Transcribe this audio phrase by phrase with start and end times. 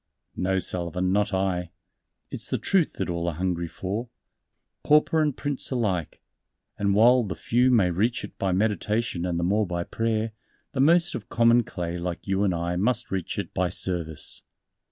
[0.35, 1.69] "No, Sullivan, not I;
[2.31, 4.09] it's the Truth that all are hungry for
[4.81, 6.23] Pauper and Prince alike
[6.75, 10.31] and while the few may reach it by meditation and the more by prayer,
[10.71, 14.41] the most of common clay like you and I must reach it by service."